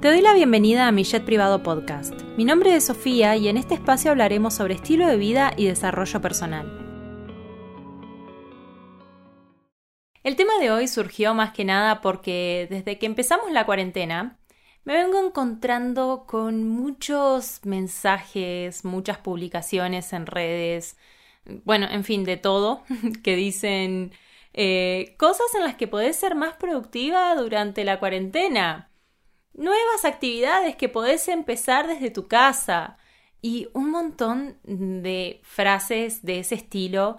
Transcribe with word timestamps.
Te 0.00 0.08
doy 0.08 0.20
la 0.20 0.34
bienvenida 0.34 0.86
a 0.86 0.92
mi 0.92 1.04
Jet 1.04 1.24
Privado 1.24 1.62
Podcast. 1.62 2.12
Mi 2.36 2.44
nombre 2.44 2.76
es 2.76 2.84
Sofía 2.84 3.34
y 3.36 3.48
en 3.48 3.56
este 3.56 3.72
espacio 3.72 4.10
hablaremos 4.10 4.52
sobre 4.52 4.74
estilo 4.74 5.06
de 5.06 5.16
vida 5.16 5.54
y 5.56 5.66
desarrollo 5.66 6.20
personal. 6.20 6.70
El 10.22 10.36
tema 10.36 10.58
de 10.60 10.70
hoy 10.70 10.86
surgió 10.86 11.32
más 11.32 11.54
que 11.54 11.64
nada 11.64 12.02
porque 12.02 12.66
desde 12.68 12.98
que 12.98 13.06
empezamos 13.06 13.50
la 13.50 13.64
cuarentena 13.64 14.38
me 14.84 14.92
vengo 14.92 15.18
encontrando 15.18 16.26
con 16.26 16.68
muchos 16.68 17.60
mensajes, 17.64 18.84
muchas 18.84 19.16
publicaciones 19.16 20.12
en 20.12 20.26
redes, 20.26 20.98
bueno, 21.64 21.86
en 21.90 22.04
fin, 22.04 22.24
de 22.24 22.36
todo, 22.36 22.82
que 23.24 23.34
dicen 23.34 24.12
eh, 24.52 25.14
cosas 25.16 25.46
en 25.54 25.64
las 25.64 25.76
que 25.76 25.88
podés 25.88 26.16
ser 26.16 26.34
más 26.34 26.54
productiva 26.56 27.34
durante 27.34 27.82
la 27.82 27.98
cuarentena 27.98 28.90
nuevas 29.56 30.04
actividades 30.04 30.76
que 30.76 30.88
podés 30.88 31.28
empezar 31.28 31.86
desde 31.86 32.10
tu 32.10 32.28
casa 32.28 32.98
y 33.42 33.68
un 33.72 33.90
montón 33.90 34.58
de 34.64 35.40
frases 35.42 36.22
de 36.24 36.40
ese 36.40 36.54
estilo 36.54 37.18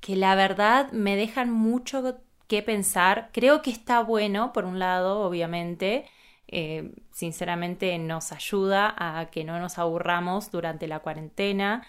que 0.00 0.16
la 0.16 0.34
verdad 0.34 0.92
me 0.92 1.16
dejan 1.16 1.50
mucho 1.50 2.20
que 2.46 2.62
pensar. 2.62 3.30
Creo 3.32 3.62
que 3.62 3.70
está 3.70 4.02
bueno, 4.02 4.52
por 4.52 4.64
un 4.64 4.78
lado, 4.78 5.20
obviamente, 5.20 6.06
eh, 6.48 6.92
sinceramente 7.12 7.96
nos 7.98 8.32
ayuda 8.32 8.94
a 8.98 9.30
que 9.30 9.44
no 9.44 9.58
nos 9.58 9.78
aburramos 9.78 10.50
durante 10.50 10.86
la 10.86 10.98
cuarentena, 10.98 11.86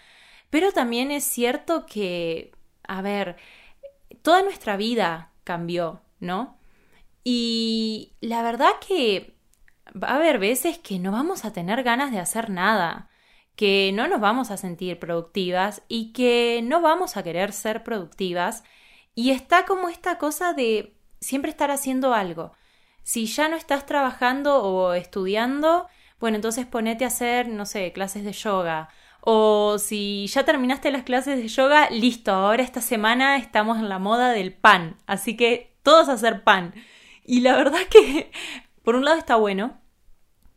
pero 0.50 0.72
también 0.72 1.12
es 1.12 1.24
cierto 1.24 1.86
que, 1.86 2.52
a 2.88 3.02
ver, 3.02 3.38
toda 4.22 4.44
nuestra 4.44 4.78
vida 4.78 5.32
cambió, 5.44 6.02
¿no? 6.20 6.58
Y 7.24 8.14
la 8.22 8.44
verdad 8.44 8.72
que 8.86 9.33
va 10.02 10.10
a 10.10 10.16
haber 10.16 10.40
veces 10.40 10.78
que 10.78 11.00
no 11.00 11.12
vamos 11.12 11.46
a 11.46 11.54
tener 11.54 11.84
ganas 11.84 12.12
de 12.12 12.20
hacer 12.20 12.50
nada, 12.50 13.10
que 13.56 13.92
no 13.94 14.08
nos 14.08 14.20
vamos 14.20 14.52
a 14.52 14.58
sentir 14.58 15.00
productivas 15.00 15.84
y 15.88 16.14
que 16.14 16.62
no 16.64 16.82
vamos 16.82 17.18
a 17.18 17.24
querer 17.24 17.54
ser 17.54 17.84
productivas. 17.84 18.64
Y 19.16 19.32
está 19.32 19.66
como 19.66 19.90
esta 19.90 20.18
cosa 20.18 20.54
de 20.54 20.98
siempre 21.20 21.52
estar 21.52 21.72
haciendo 21.72 22.14
algo. 22.14 22.54
Si 23.04 23.26
ya 23.28 23.50
no 23.50 23.56
estás 23.56 23.86
trabajando 23.86 24.64
o 24.64 24.94
estudiando, 24.94 25.88
bueno, 26.20 26.36
entonces 26.38 26.66
ponete 26.66 27.04
a 27.04 27.08
hacer, 27.08 27.48
no 27.48 27.66
sé, 27.66 27.92
clases 27.92 28.24
de 28.24 28.32
yoga. 28.32 28.90
O 29.22 29.78
si 29.78 30.28
ya 30.28 30.46
terminaste 30.46 30.92
las 30.92 31.04
clases 31.04 31.38
de 31.38 31.48
yoga, 31.48 31.90
listo, 31.90 32.32
ahora 32.32 32.64
esta 32.64 32.82
semana 32.82 33.38
estamos 33.38 33.78
en 33.78 33.90
la 33.90 34.00
moda 34.00 34.32
del 34.32 34.54
pan. 34.54 34.98
Así 35.06 35.38
que 35.38 35.76
todos 35.84 36.10
a 36.10 36.14
hacer 36.14 36.44
pan. 36.44 36.74
Y 37.26 37.42
la 37.42 37.56
verdad 37.56 37.80
que, 37.90 38.32
por 38.84 38.96
un 38.96 39.06
lado 39.06 39.18
está 39.18 39.36
bueno, 39.36 39.83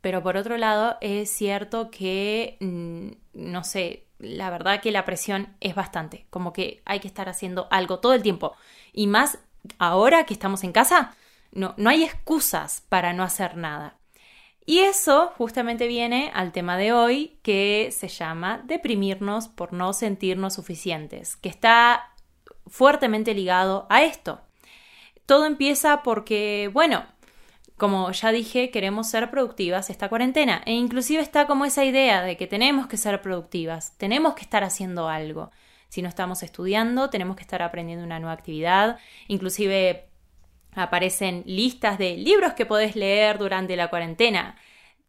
pero 0.06 0.22
por 0.22 0.36
otro 0.36 0.56
lado 0.56 0.98
es 1.00 1.28
cierto 1.30 1.90
que, 1.90 2.58
mm, 2.60 3.08
no 3.32 3.64
sé, 3.64 4.06
la 4.20 4.50
verdad 4.50 4.80
que 4.80 4.92
la 4.92 5.04
presión 5.04 5.56
es 5.58 5.74
bastante, 5.74 6.26
como 6.30 6.52
que 6.52 6.80
hay 6.84 7.00
que 7.00 7.08
estar 7.08 7.28
haciendo 7.28 7.66
algo 7.72 7.98
todo 7.98 8.14
el 8.14 8.22
tiempo. 8.22 8.54
Y 8.92 9.08
más 9.08 9.40
ahora 9.80 10.24
que 10.24 10.32
estamos 10.32 10.62
en 10.62 10.70
casa, 10.70 11.16
no, 11.50 11.74
no 11.76 11.90
hay 11.90 12.04
excusas 12.04 12.84
para 12.88 13.14
no 13.14 13.24
hacer 13.24 13.56
nada. 13.56 13.96
Y 14.64 14.78
eso 14.78 15.32
justamente 15.36 15.88
viene 15.88 16.30
al 16.34 16.52
tema 16.52 16.76
de 16.76 16.92
hoy 16.92 17.40
que 17.42 17.88
se 17.90 18.06
llama 18.06 18.62
deprimirnos 18.64 19.48
por 19.48 19.72
no 19.72 19.92
sentirnos 19.92 20.54
suficientes, 20.54 21.34
que 21.34 21.48
está 21.48 22.12
fuertemente 22.68 23.34
ligado 23.34 23.88
a 23.90 24.04
esto. 24.04 24.40
Todo 25.26 25.46
empieza 25.46 26.04
porque, 26.04 26.70
bueno, 26.72 27.04
como 27.76 28.10
ya 28.10 28.32
dije, 28.32 28.70
queremos 28.70 29.08
ser 29.10 29.30
productivas 29.30 29.90
esta 29.90 30.08
cuarentena 30.08 30.62
e 30.64 30.72
inclusive 30.72 31.22
está 31.22 31.46
como 31.46 31.66
esa 31.66 31.84
idea 31.84 32.22
de 32.22 32.36
que 32.36 32.46
tenemos 32.46 32.86
que 32.86 32.96
ser 32.96 33.20
productivas, 33.20 33.96
tenemos 33.98 34.34
que 34.34 34.42
estar 34.42 34.64
haciendo 34.64 35.08
algo. 35.08 35.50
Si 35.88 36.02
no 36.02 36.08
estamos 36.08 36.42
estudiando, 36.42 37.10
tenemos 37.10 37.36
que 37.36 37.42
estar 37.42 37.62
aprendiendo 37.62 38.04
una 38.04 38.18
nueva 38.18 38.32
actividad, 38.32 38.98
inclusive 39.28 40.08
aparecen 40.74 41.42
listas 41.46 41.98
de 41.98 42.16
libros 42.16 42.54
que 42.54 42.66
podés 42.66 42.96
leer 42.96 43.38
durante 43.38 43.76
la 43.76 43.88
cuarentena. 43.88 44.56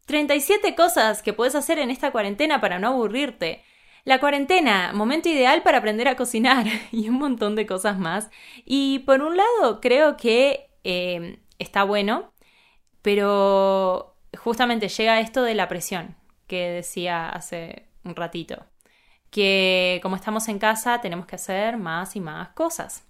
37 0.06 0.74
cosas 0.74 1.22
que 1.22 1.32
puedes 1.32 1.54
hacer 1.54 1.78
en 1.78 1.90
esta 1.90 2.10
cuarentena 2.10 2.60
para 2.60 2.78
no 2.78 2.88
aburrirte. 2.88 3.64
La 4.04 4.20
cuarentena, 4.20 4.92
momento 4.94 5.28
ideal 5.28 5.62
para 5.62 5.78
aprender 5.78 6.08
a 6.08 6.16
cocinar 6.16 6.66
y 6.92 7.08
un 7.08 7.16
montón 7.16 7.56
de 7.56 7.66
cosas 7.66 7.98
más. 7.98 8.30
Y 8.64 9.00
por 9.00 9.22
un 9.22 9.36
lado, 9.36 9.80
creo 9.80 10.16
que 10.16 10.70
eh, 10.84 11.40
está 11.58 11.84
bueno 11.84 12.32
pero 13.08 14.16
justamente 14.36 14.88
llega 14.88 15.18
esto 15.18 15.42
de 15.42 15.54
la 15.54 15.66
presión 15.66 16.14
que 16.46 16.68
decía 16.68 17.30
hace 17.30 17.86
un 18.04 18.14
ratito, 18.14 18.66
que 19.30 19.98
como 20.02 20.14
estamos 20.14 20.46
en 20.48 20.58
casa 20.58 21.00
tenemos 21.00 21.24
que 21.24 21.36
hacer 21.36 21.78
más 21.78 22.16
y 22.16 22.20
más 22.20 22.50
cosas. 22.50 23.06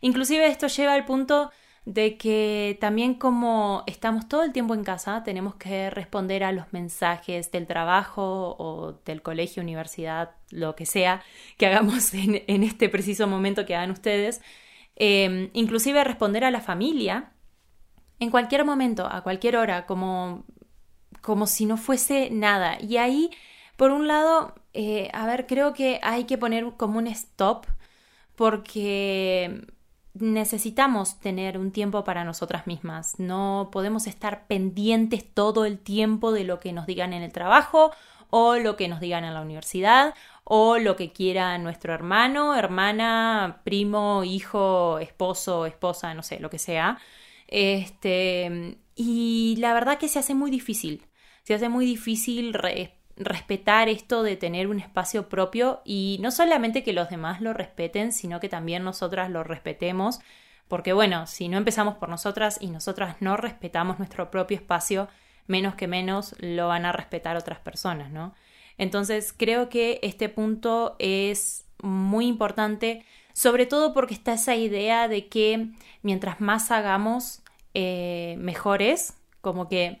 Inclusive 0.00 0.46
esto 0.46 0.68
lleva 0.68 0.94
al 0.94 1.04
punto 1.04 1.50
de 1.84 2.16
que 2.16 2.78
también 2.80 3.12
como 3.12 3.84
estamos 3.86 4.26
todo 4.26 4.42
el 4.42 4.52
tiempo 4.52 4.72
en 4.72 4.84
casa, 4.84 5.22
tenemos 5.22 5.56
que 5.56 5.90
responder 5.90 6.44
a 6.44 6.52
los 6.52 6.72
mensajes 6.72 7.50
del 7.50 7.66
trabajo 7.66 8.56
o 8.58 9.02
del 9.04 9.20
colegio, 9.20 9.62
universidad, 9.62 10.30
lo 10.48 10.74
que 10.76 10.86
sea 10.86 11.22
que 11.58 11.66
hagamos 11.66 12.14
en, 12.14 12.62
este 12.62 12.88
preciso 12.88 13.26
momento 13.26 13.66
que 13.66 13.76
hagan 13.76 13.90
ustedes. 13.90 14.40
Eh, 14.96 15.50
inclusive 15.52 16.02
responder 16.04 16.42
a 16.42 16.50
la 16.50 16.62
familia 16.62 17.32
en 18.22 18.30
cualquier 18.30 18.64
momento, 18.64 19.08
a 19.10 19.22
cualquier 19.22 19.56
hora, 19.56 19.84
como, 19.84 20.44
como 21.22 21.48
si 21.48 21.66
no 21.66 21.76
fuese 21.76 22.30
nada. 22.30 22.78
Y 22.80 22.96
ahí, 22.98 23.30
por 23.76 23.90
un 23.90 24.06
lado, 24.06 24.54
eh, 24.74 25.10
a 25.12 25.26
ver, 25.26 25.48
creo 25.48 25.72
que 25.74 25.98
hay 26.04 26.22
que 26.24 26.38
poner 26.38 26.72
como 26.76 26.98
un 26.98 27.08
stop 27.08 27.66
porque 28.36 29.66
necesitamos 30.14 31.18
tener 31.18 31.58
un 31.58 31.72
tiempo 31.72 32.04
para 32.04 32.22
nosotras 32.22 32.68
mismas. 32.68 33.18
No 33.18 33.70
podemos 33.72 34.06
estar 34.06 34.46
pendientes 34.46 35.28
todo 35.34 35.64
el 35.64 35.80
tiempo 35.80 36.30
de 36.30 36.44
lo 36.44 36.60
que 36.60 36.72
nos 36.72 36.86
digan 36.86 37.14
en 37.14 37.24
el 37.24 37.32
trabajo 37.32 37.92
o 38.30 38.54
lo 38.54 38.76
que 38.76 38.86
nos 38.86 39.00
digan 39.00 39.24
en 39.24 39.34
la 39.34 39.40
universidad 39.40 40.14
o 40.44 40.78
lo 40.78 40.94
que 40.94 41.12
quiera 41.12 41.58
nuestro 41.58 41.92
hermano, 41.92 42.54
hermana, 42.54 43.62
primo, 43.64 44.22
hijo, 44.22 45.00
esposo, 45.00 45.66
esposa, 45.66 46.14
no 46.14 46.22
sé, 46.22 46.38
lo 46.38 46.50
que 46.50 46.60
sea. 46.60 46.98
Este, 47.54 48.78
y 48.94 49.56
la 49.58 49.74
verdad 49.74 49.98
que 49.98 50.08
se 50.08 50.18
hace 50.18 50.34
muy 50.34 50.50
difícil. 50.50 51.06
Se 51.42 51.52
hace 51.52 51.68
muy 51.68 51.84
difícil 51.84 52.54
respetar 53.14 53.90
esto 53.90 54.22
de 54.22 54.36
tener 54.36 54.68
un 54.68 54.80
espacio 54.80 55.28
propio 55.28 55.82
y 55.84 56.16
no 56.22 56.30
solamente 56.30 56.82
que 56.82 56.94
los 56.94 57.10
demás 57.10 57.42
lo 57.42 57.52
respeten, 57.52 58.12
sino 58.12 58.40
que 58.40 58.48
también 58.48 58.84
nosotras 58.84 59.28
lo 59.28 59.44
respetemos. 59.44 60.20
Porque 60.66 60.94
bueno, 60.94 61.26
si 61.26 61.50
no 61.50 61.58
empezamos 61.58 61.96
por 61.96 62.08
nosotras 62.08 62.56
y 62.58 62.68
nosotras 62.68 63.16
no 63.20 63.36
respetamos 63.36 63.98
nuestro 63.98 64.30
propio 64.30 64.56
espacio, 64.56 65.08
menos 65.46 65.74
que 65.74 65.86
menos 65.86 66.34
lo 66.38 66.68
van 66.68 66.86
a 66.86 66.92
respetar 66.92 67.36
otras 67.36 67.58
personas, 67.58 68.10
¿no? 68.10 68.34
Entonces 68.78 69.34
creo 69.36 69.68
que 69.68 70.00
este 70.02 70.30
punto 70.30 70.96
es 70.98 71.66
muy 71.82 72.28
importante, 72.28 73.04
sobre 73.32 73.66
todo 73.66 73.94
porque 73.94 74.14
está 74.14 74.34
esa 74.34 74.56
idea 74.56 75.08
de 75.08 75.28
que 75.28 75.68
mientras 76.02 76.40
más 76.40 76.70
hagamos, 76.70 77.42
eh, 77.74 78.36
mejores, 78.38 79.14
como 79.40 79.68
que 79.68 80.00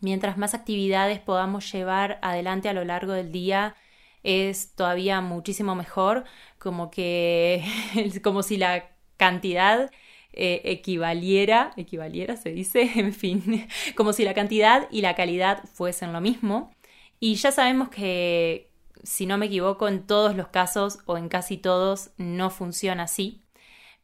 mientras 0.00 0.36
más 0.38 0.54
actividades 0.54 1.20
podamos 1.20 1.70
llevar 1.72 2.18
adelante 2.22 2.68
a 2.68 2.72
lo 2.72 2.84
largo 2.84 3.12
del 3.12 3.32
día, 3.32 3.76
es 4.22 4.74
todavía 4.74 5.20
muchísimo 5.20 5.74
mejor, 5.74 6.24
como 6.58 6.90
que 6.90 7.64
como 8.22 8.42
si 8.42 8.56
la 8.56 8.90
cantidad 9.16 9.90
eh, 10.32 10.62
equivaliera, 10.64 11.72
equivaliera 11.76 12.36
se 12.36 12.50
dice, 12.50 12.90
en 12.96 13.12
fin, 13.12 13.68
como 13.94 14.12
si 14.12 14.24
la 14.24 14.34
cantidad 14.34 14.88
y 14.90 15.00
la 15.02 15.14
calidad 15.14 15.64
fuesen 15.64 16.12
lo 16.12 16.20
mismo. 16.20 16.72
Y 17.20 17.36
ya 17.36 17.52
sabemos 17.52 17.88
que, 17.88 18.70
si 19.04 19.26
no 19.26 19.38
me 19.38 19.46
equivoco, 19.46 19.88
en 19.88 20.06
todos 20.06 20.34
los 20.34 20.48
casos 20.48 20.98
o 21.06 21.16
en 21.16 21.28
casi 21.28 21.56
todos 21.56 22.10
no 22.16 22.50
funciona 22.50 23.04
así. 23.04 23.44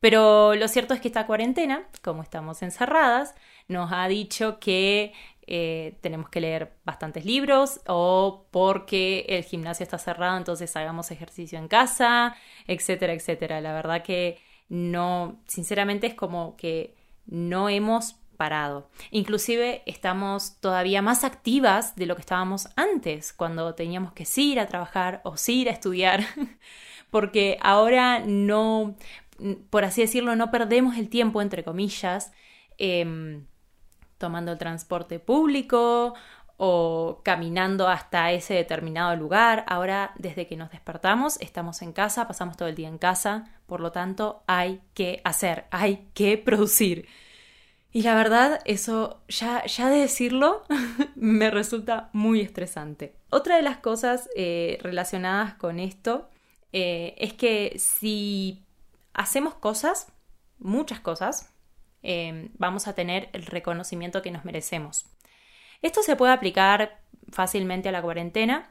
Pero 0.00 0.54
lo 0.54 0.68
cierto 0.68 0.94
es 0.94 1.00
que 1.00 1.08
esta 1.08 1.26
cuarentena, 1.26 1.88
como 2.02 2.22
estamos 2.22 2.62
encerradas, 2.62 3.34
nos 3.68 3.92
ha 3.92 4.08
dicho 4.08 4.58
que 4.60 5.12
eh, 5.46 5.98
tenemos 6.00 6.30
que 6.30 6.40
leer 6.40 6.74
bastantes 6.84 7.24
libros 7.24 7.80
o 7.86 8.46
porque 8.50 9.26
el 9.28 9.42
gimnasio 9.44 9.84
está 9.84 9.98
cerrado, 9.98 10.38
entonces 10.38 10.74
hagamos 10.76 11.10
ejercicio 11.10 11.58
en 11.58 11.68
casa, 11.68 12.36
etcétera, 12.66 13.12
etcétera. 13.14 13.60
La 13.60 13.72
verdad 13.72 14.02
que 14.02 14.38
no, 14.68 15.40
sinceramente 15.48 16.06
es 16.06 16.14
como 16.14 16.56
que 16.56 16.94
no 17.26 17.68
hemos 17.68 18.19
parado. 18.40 18.88
Inclusive 19.10 19.82
estamos 19.84 20.56
todavía 20.60 21.02
más 21.02 21.24
activas 21.24 21.94
de 21.94 22.06
lo 22.06 22.14
que 22.14 22.22
estábamos 22.22 22.70
antes, 22.74 23.34
cuando 23.34 23.74
teníamos 23.74 24.14
que 24.14 24.26
ir 24.36 24.58
a 24.58 24.66
trabajar 24.66 25.20
o 25.24 25.34
ir 25.48 25.68
a 25.68 25.72
estudiar, 25.72 26.24
porque 27.10 27.58
ahora 27.60 28.20
no 28.20 28.96
por 29.70 29.84
así 29.84 30.00
decirlo, 30.00 30.36
no 30.36 30.50
perdemos 30.50 30.96
el 30.96 31.08
tiempo, 31.08 31.42
entre 31.42 31.64
comillas, 31.64 32.32
em, 32.78 33.46
tomando 34.18 34.52
el 34.52 34.58
transporte 34.58 35.18
público 35.18 36.14
o 36.56 37.20
caminando 37.24 37.88
hasta 37.88 38.32
ese 38.32 38.54
determinado 38.54 39.16
lugar. 39.16 39.64
Ahora, 39.66 40.12
desde 40.18 40.46
que 40.46 40.56
nos 40.56 40.70
despertamos, 40.70 41.40
estamos 41.40 41.80
en 41.82 41.92
casa, 41.92 42.28
pasamos 42.28 42.56
todo 42.56 42.68
el 42.68 42.74
día 42.74 42.88
en 42.88 42.98
casa, 42.98 43.50
por 43.66 43.80
lo 43.80 43.92
tanto, 43.92 44.42
hay 44.46 44.80
que 44.94 45.22
hacer, 45.24 45.66
hay 45.70 46.08
que 46.14 46.36
producir. 46.38 47.08
Y 47.92 48.02
la 48.02 48.14
verdad, 48.14 48.60
eso 48.64 49.20
ya, 49.28 49.64
ya 49.66 49.88
de 49.88 49.98
decirlo 49.98 50.62
me 51.16 51.50
resulta 51.50 52.08
muy 52.12 52.40
estresante. 52.40 53.16
Otra 53.30 53.56
de 53.56 53.62
las 53.62 53.78
cosas 53.78 54.28
eh, 54.36 54.78
relacionadas 54.82 55.54
con 55.54 55.80
esto 55.80 56.28
eh, 56.72 57.14
es 57.18 57.32
que 57.32 57.74
si 57.78 58.64
hacemos 59.12 59.54
cosas, 59.54 60.12
muchas 60.58 61.00
cosas, 61.00 61.52
eh, 62.02 62.50
vamos 62.58 62.86
a 62.86 62.94
tener 62.94 63.28
el 63.32 63.44
reconocimiento 63.44 64.22
que 64.22 64.30
nos 64.30 64.44
merecemos. 64.44 65.06
Esto 65.82 66.02
se 66.02 66.16
puede 66.16 66.32
aplicar 66.32 67.00
fácilmente 67.32 67.88
a 67.88 67.92
la 67.92 68.02
cuarentena, 68.02 68.68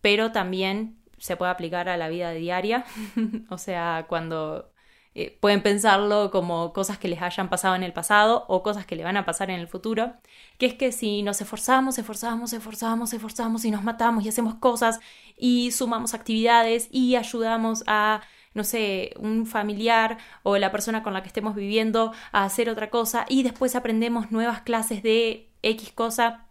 pero 0.00 0.32
también 0.32 0.96
se 1.18 1.36
puede 1.36 1.52
aplicar 1.52 1.88
a 1.88 1.96
la 1.96 2.08
vida 2.08 2.32
diaria. 2.32 2.84
o 3.50 3.58
sea, 3.58 4.06
cuando 4.08 4.71
eh, 5.14 5.36
pueden 5.40 5.62
pensarlo 5.62 6.30
como 6.30 6.72
cosas 6.72 6.98
que 6.98 7.08
les 7.08 7.20
hayan 7.20 7.50
pasado 7.50 7.74
en 7.74 7.82
el 7.82 7.92
pasado 7.92 8.46
o 8.48 8.62
cosas 8.62 8.86
que 8.86 8.96
le 8.96 9.04
van 9.04 9.16
a 9.16 9.26
pasar 9.26 9.50
en 9.50 9.60
el 9.60 9.68
futuro, 9.68 10.14
que 10.58 10.66
es 10.66 10.74
que 10.74 10.92
si 10.92 11.22
nos 11.22 11.40
esforzamos, 11.40 11.98
esforzamos, 11.98 12.52
esforzamos, 12.52 13.12
esforzamos 13.12 13.64
y 13.64 13.70
nos 13.70 13.82
matamos 13.84 14.24
y 14.24 14.28
hacemos 14.28 14.54
cosas 14.54 15.00
y 15.36 15.70
sumamos 15.72 16.14
actividades 16.14 16.88
y 16.90 17.16
ayudamos 17.16 17.84
a 17.86 18.22
no 18.54 18.64
sé, 18.64 19.14
un 19.18 19.46
familiar 19.46 20.18
o 20.42 20.58
la 20.58 20.70
persona 20.70 21.02
con 21.02 21.14
la 21.14 21.22
que 21.22 21.28
estemos 21.28 21.54
viviendo 21.54 22.12
a 22.32 22.44
hacer 22.44 22.68
otra 22.68 22.90
cosa 22.90 23.24
y 23.28 23.42
después 23.42 23.74
aprendemos 23.74 24.30
nuevas 24.30 24.60
clases 24.60 25.02
de 25.02 25.48
X 25.62 25.92
cosa, 25.92 26.46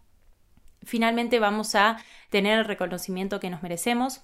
finalmente 0.82 1.38
vamos 1.38 1.74
a 1.74 1.98
tener 2.30 2.58
el 2.58 2.64
reconocimiento 2.64 3.40
que 3.40 3.50
nos 3.50 3.62
merecemos. 3.62 4.22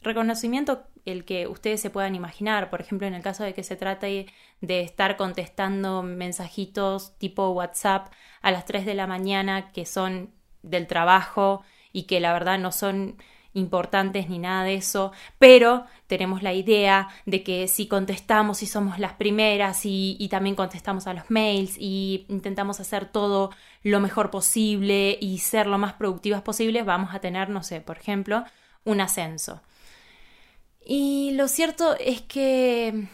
Reconocimiento 0.00 0.84
el 1.04 1.24
que 1.24 1.46
ustedes 1.46 1.80
se 1.80 1.90
puedan 1.90 2.14
imaginar, 2.14 2.70
por 2.70 2.80
ejemplo, 2.80 3.06
en 3.06 3.14
el 3.14 3.22
caso 3.22 3.44
de 3.44 3.54
que 3.54 3.62
se 3.62 3.76
trate 3.76 4.26
de 4.60 4.80
estar 4.82 5.16
contestando 5.16 6.02
mensajitos 6.02 7.16
tipo 7.18 7.50
WhatsApp 7.50 8.12
a 8.40 8.50
las 8.50 8.64
3 8.64 8.86
de 8.86 8.94
la 8.94 9.06
mañana 9.06 9.72
que 9.72 9.86
son 9.86 10.30
del 10.62 10.86
trabajo 10.86 11.62
y 11.92 12.04
que 12.04 12.20
la 12.20 12.32
verdad 12.32 12.58
no 12.58 12.72
son 12.72 13.16
importantes 13.54 14.28
ni 14.30 14.38
nada 14.38 14.64
de 14.64 14.74
eso, 14.74 15.12
pero 15.38 15.84
tenemos 16.06 16.42
la 16.42 16.54
idea 16.54 17.08
de 17.26 17.42
que 17.42 17.68
si 17.68 17.86
contestamos 17.86 18.62
y 18.62 18.66
somos 18.66 18.98
las 18.98 19.14
primeras 19.14 19.84
y, 19.84 20.16
y, 20.18 20.28
también 20.28 20.56
contestamos 20.56 21.06
a 21.06 21.14
los 21.14 21.30
mails 21.30 21.76
y 21.78 22.24
intentamos 22.28 22.80
hacer 22.80 23.06
todo 23.06 23.50
lo 23.82 24.00
mejor 24.00 24.30
posible 24.30 25.18
y 25.20 25.38
ser 25.38 25.66
lo 25.66 25.78
más 25.78 25.94
productivas 25.94 26.42
posibles, 26.42 26.86
vamos 26.86 27.14
a 27.14 27.20
tener, 27.20 27.50
no 27.50 27.62
sé, 27.62 27.80
por 27.80 27.98
ejemplo, 27.98 28.44
un 28.84 29.00
ascenso. 29.00 29.60
Y 30.84 31.32
lo 31.32 31.48
cierto 31.48 31.96
es 31.98 32.22
que 32.22 33.08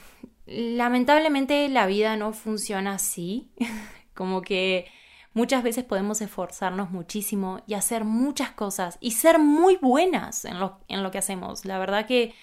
lamentablemente 0.46 1.68
la 1.68 1.86
vida 1.86 2.16
no 2.16 2.32
funciona 2.32 2.94
así, 2.94 3.50
como 4.14 4.42
que 4.42 4.86
Muchas 5.38 5.62
veces 5.62 5.84
podemos 5.84 6.20
esforzarnos 6.20 6.90
muchísimo 6.90 7.62
y 7.68 7.74
hacer 7.74 8.02
muchas 8.02 8.50
cosas 8.50 8.98
y 9.00 9.12
ser 9.12 9.38
muy 9.38 9.76
buenas 9.76 10.44
en 10.44 10.58
lo, 10.58 10.80
en 10.88 11.04
lo 11.04 11.12
que 11.12 11.18
hacemos. 11.18 11.64
La 11.64 11.78
verdad 11.78 12.06
que 12.06 12.34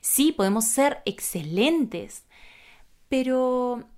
sí, 0.00 0.30
podemos 0.30 0.66
ser 0.66 1.02
excelentes, 1.04 2.24
pero 3.08 3.88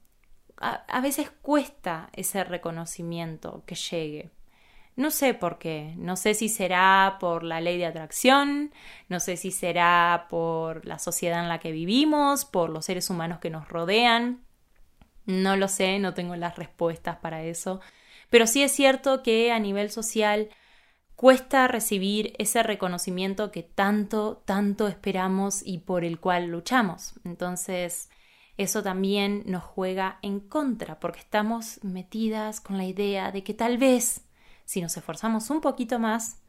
a, 0.57 0.71
a 0.71 1.01
veces 1.03 1.31
cuesta 1.43 2.09
ese 2.15 2.45
reconocimiento 2.45 3.63
que 3.67 3.75
llegue. 3.75 4.31
No 4.97 5.11
sé 5.11 5.35
por 5.35 5.59
qué, 5.59 5.95
no 5.99 6.17
sé 6.17 6.35
si 6.35 6.49
será 6.49 7.19
por 7.21 7.43
la 7.43 7.61
ley 7.61 7.77
de 7.77 7.87
atracción, 7.87 8.73
no 9.09 9.21
sé 9.21 9.37
si 9.37 9.51
será 9.51 10.27
por 10.31 10.87
la 10.87 10.99
sociedad 10.99 11.43
en 11.43 11.49
la 11.51 11.61
que 11.61 11.71
vivimos, 11.71 12.47
por 12.47 12.71
los 12.71 12.87
seres 12.87 13.11
humanos 13.11 13.39
que 13.39 13.51
nos 13.51 13.69
rodean, 13.69 14.43
no 15.27 15.57
lo 15.57 15.69
sé, 15.69 15.99
no 15.99 16.15
tengo 16.15 16.35
las 16.37 16.57
respuestas 16.57 17.17
para 17.17 17.43
eso, 17.45 17.81
pero 18.31 18.47
sí 18.47 18.63
es 18.63 18.73
cierto 18.73 19.23
que 19.23 19.53
a 19.53 19.59
nivel 19.59 19.91
social 19.91 20.49
cuesta 21.15 21.69
recibir 21.69 22.35
ese 22.39 22.63
reconocimiento 22.63 23.51
que 23.51 23.63
tanto, 23.63 24.43
tanto 24.45 24.87
esperamos 24.89 25.63
y 25.65 25.79
por 25.79 26.05
el 26.05 26.21
cual 26.21 26.47
luchamos. 26.47 27.15
Entonces, 27.25 28.11
eso 28.57 28.83
también 28.83 29.43
nos 29.47 29.65
juega 29.65 30.19
en 30.23 30.41
contra, 30.41 31.01
porque 31.01 31.21
estamos 31.21 31.83
metidas 31.83 32.61
con 32.61 32.77
la 32.77 32.85
idea 32.85 33.33
de 33.33 33.43
que 33.43 33.55
tal 33.55 33.79
vez, 33.79 34.26
si 34.67 34.83
nos 34.83 34.97
esforzamos 34.97 35.49
un 35.49 35.63
poquito 35.63 35.99
más, 35.99 36.43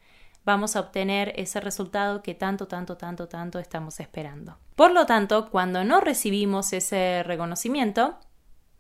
vamos 0.44 0.76
a 0.76 0.82
obtener 0.82 1.34
ese 1.38 1.62
resultado 1.62 2.24
que 2.24 2.34
tanto, 2.34 2.68
tanto, 2.68 2.98
tanto, 2.98 3.28
tanto 3.28 3.60
estamos 3.60 4.00
esperando. 4.00 4.58
Por 4.76 4.92
lo 4.92 5.06
tanto, 5.06 5.50
cuando 5.50 5.84
no 5.84 6.02
recibimos 6.02 6.74
ese 6.74 7.24
reconocimiento, 7.24 8.18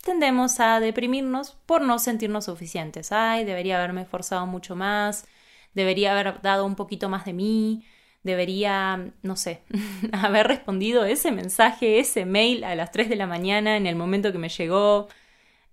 tendemos 0.04 0.60
a 0.60 0.80
deprimirnos 0.80 1.58
por 1.66 1.82
no 1.82 2.00
sentirnos 2.00 2.46
suficientes. 2.46 3.12
Ay, 3.12 3.46
debería 3.46 3.78
haberme 3.78 4.02
esforzado 4.02 4.48
mucho 4.48 4.76
más, 4.76 5.26
debería 5.74 6.14
haber 6.14 6.42
dado 6.42 6.66
un 6.66 6.76
poquito 6.76 7.08
más 7.08 7.26
de 7.26 7.34
mí, 7.34 7.86
debería, 8.24 9.12
no 9.22 9.36
sé, 9.36 9.62
haber 10.14 10.48
respondido 10.48 11.06
ese 11.06 11.32
mensaje, 11.32 12.00
ese 12.00 12.26
mail 12.26 12.64
a 12.64 12.76
las 12.76 12.92
3 12.92 13.08
de 13.08 13.16
la 13.16 13.28
mañana 13.28 13.78
en 13.78 13.86
el 13.86 13.96
momento 13.96 14.32
que 14.32 14.40
me 14.40 14.50
llegó. 14.50 15.10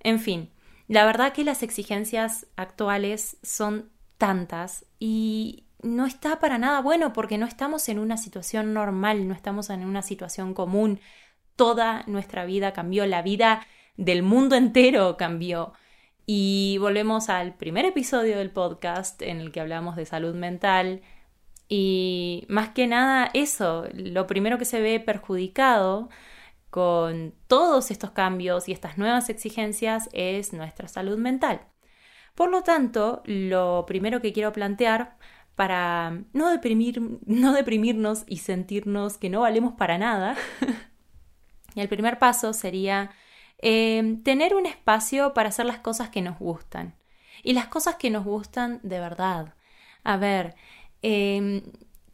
En 0.01 0.21
fin, 0.21 0.51
la 0.89 1.05
verdad 1.05 1.33
que 1.33 1.45
las 1.45 1.63
exigencias 1.63 2.47
actuales 2.57 3.39
son 3.43 3.91
tantas 4.19 4.87
y 4.99 5.65
no 5.83 6.07
está 6.07 6.41
para 6.41 6.59
nada 6.59 6.81
bueno 6.81 7.13
porque 7.13 7.39
no 7.39 7.47
estamos 7.47 7.89
en 7.89 7.99
una 7.99 8.17
situación 8.17 8.73
normal, 8.75 9.29
no 9.29 9.35
estamos 9.35 9.71
en 9.71 9.85
una 9.85 10.03
situación 10.03 10.55
común. 10.55 11.01
Toda 11.57 12.05
nuestra 12.07 12.45
vida 12.45 12.73
cambió, 12.73 13.07
la 13.07 13.23
vida 13.23 13.67
del 13.97 14.23
mundo 14.23 14.57
entero 14.57 15.17
cambió. 15.17 15.73
Y 16.27 16.79
volvemos 16.81 17.29
al 17.29 17.55
primer 17.55 17.85
episodio 17.85 18.39
del 18.39 18.51
podcast 18.51 19.21
en 19.21 19.41
el 19.41 19.53
que 19.53 19.61
hablamos 19.61 19.95
de 19.97 20.07
salud 20.07 20.35
mental. 20.35 21.03
Y 21.69 22.47
más 22.49 22.71
que 22.71 22.87
nada 22.87 23.31
eso, 23.35 23.87
lo 23.93 24.27
primero 24.27 24.59
que 24.59 24.65
se 24.65 24.81
ve 24.81 25.01
perjudicado 25.01 26.09
con 26.75 27.35
todos 27.47 27.93
estos 27.93 28.11
cambios 28.11 28.69
y 28.69 28.73
estas 28.73 28.99
nuevas 28.99 29.29
exigencias 29.31 30.09
es 30.13 30.53
nuestra 30.53 30.89
salud 30.89 31.19
mental. 31.19 31.61
Por 32.35 32.51
lo 32.51 32.63
tanto, 32.63 33.23
lo 33.27 33.85
primero 33.87 34.21
que 34.21 34.33
quiero 34.33 34.53
plantear 34.53 35.17
para 35.55 36.25
no, 36.33 36.51
deprimir, 36.51 37.01
no 37.27 37.53
deprimirnos 37.53 38.25
y 38.27 38.39
sentirnos 38.39 39.19
que 39.19 39.31
no 39.31 39.43
valemos 39.43 39.75
para 39.75 39.99
nada, 39.99 40.37
el 41.77 41.89
primer 41.89 42.19
paso 42.19 42.53
sería 42.53 43.13
Em, 43.67 44.23
tener 44.23 44.55
un 44.55 44.67
espacio 44.67 45.33
para 45.33 45.49
hacer 45.49 45.65
las 45.67 45.79
cosas 45.79 46.11
que 46.11 46.21
nos 46.21 46.39
gustan. 46.39 46.97
Y 47.43 47.55
las 47.55 47.69
cosas 47.69 47.97
que 47.97 48.11
nos 48.11 48.25
gustan 48.25 48.79
de 48.83 49.01
verdad. 49.01 49.55
A 50.05 50.19
ver, 50.19 50.55
em, 51.03 51.63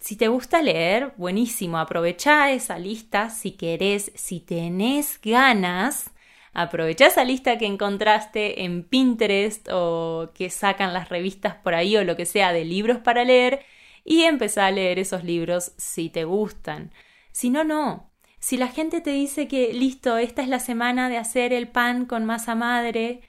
si 0.00 0.16
te 0.16 0.28
gusta 0.28 0.62
leer, 0.62 1.12
buenísimo, 1.18 1.78
aprovecha 1.78 2.50
esa 2.52 2.78
lista 2.78 3.28
si 3.28 3.52
querés, 3.52 4.12
si 4.14 4.40
tenés 4.40 5.20
ganas. 5.22 6.10
Aprovecha 6.54 7.06
esa 7.06 7.22
lista 7.22 7.58
que 7.58 7.66
encontraste 7.66 8.64
en 8.64 8.82
Pinterest 8.82 9.68
o 9.70 10.30
que 10.34 10.48
sacan 10.50 10.94
las 10.94 11.10
revistas 11.10 11.54
por 11.56 11.74
ahí 11.74 11.96
o 11.96 12.04
lo 12.04 12.16
que 12.16 12.26
sea 12.26 12.52
de 12.52 12.64
libros 12.64 12.98
para 12.98 13.24
leer 13.24 13.60
y 14.04 14.22
empezá 14.22 14.66
a 14.66 14.70
leer 14.70 14.98
esos 14.98 15.22
libros 15.22 15.72
si 15.76 16.08
te 16.08 16.24
gustan. 16.24 16.92
Si 17.30 17.50
no, 17.50 17.62
no. 17.62 18.10
Si 18.38 18.56
la 18.56 18.68
gente 18.68 19.02
te 19.02 19.10
dice 19.10 19.48
que, 19.48 19.72
listo, 19.74 20.16
esta 20.16 20.42
es 20.42 20.48
la 20.48 20.60
semana 20.60 21.10
de 21.10 21.18
hacer 21.18 21.52
el 21.52 21.68
pan 21.68 22.06
con 22.06 22.24
masa 22.24 22.54
madre, 22.54 23.20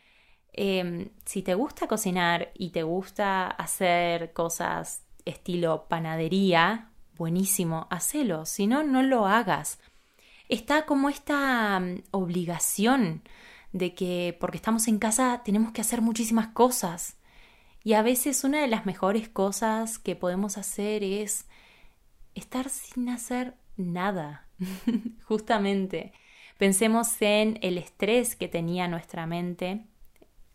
em, 0.54 1.10
si 1.26 1.44
te 1.44 1.54
gusta 1.54 1.88
cocinar 1.88 2.52
y 2.56 2.70
te 2.72 2.84
gusta 2.84 3.48
hacer 3.48 4.32
cosas 4.34 5.06
estilo 5.26 5.88
panadería, 5.88 6.90
buenísimo, 7.18 7.88
hacelo, 7.90 8.46
si 8.46 8.68
no, 8.68 8.84
no 8.84 9.04
lo 9.04 9.28
hagas. 9.28 9.80
Está 10.50 10.86
como 10.86 11.10
esta 11.10 11.80
mm, 11.80 12.04
obligación 12.12 13.22
de 13.74 13.94
que 13.94 14.38
porque 14.40 14.58
estamos 14.58 14.88
en 14.88 15.00
casa 15.00 15.42
tenemos 15.46 15.72
que 15.72 15.82
hacer 15.82 16.02
muchísimas 16.02 16.48
cosas. 16.48 17.18
Y 17.84 17.94
a 17.94 18.02
veces 18.02 18.44
una 18.44 18.62
de 18.62 18.68
las 18.68 18.86
mejores 18.86 19.30
cosas 19.30 19.98
que 19.98 20.16
podemos 20.16 20.58
hacer 20.58 21.04
es 21.04 21.46
estar 22.36 22.70
sin 22.70 23.10
hacer 23.10 23.56
nada. 23.78 24.48
Justamente, 25.26 26.14
pensemos 26.58 27.22
en 27.22 27.58
el 27.62 27.78
estrés 27.78 28.36
que 28.36 28.48
tenía 28.48 28.88
nuestra 28.88 29.26
mente 29.26 29.86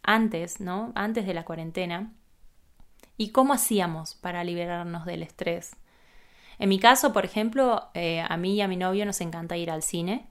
antes, 0.02 0.60
¿no? 0.60 0.92
Antes 0.94 1.26
de 1.26 1.34
la 1.34 1.44
cuarentena. 1.44 2.12
¿Y 3.16 3.30
cómo 3.30 3.54
hacíamos 3.54 4.14
para 4.14 4.44
liberarnos 4.44 5.06
del 5.06 5.22
estrés? 5.22 5.76
En 6.58 6.68
mi 6.68 6.78
caso, 6.78 7.12
por 7.12 7.24
ejemplo, 7.24 7.88
eh, 7.94 8.20
a 8.26 8.36
mí 8.36 8.54
y 8.54 8.60
a 8.60 8.68
mi 8.68 8.76
novio 8.76 9.04
nos 9.06 9.20
encanta 9.20 9.56
ir 9.56 9.70
al 9.70 9.82
cine. 9.82 10.28